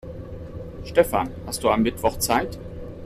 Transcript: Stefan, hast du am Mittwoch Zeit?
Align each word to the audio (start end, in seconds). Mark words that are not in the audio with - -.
Stefan, 0.83 1.29
hast 1.45 1.63
du 1.63 1.69
am 1.69 1.83
Mittwoch 1.83 2.17
Zeit? 2.17 2.57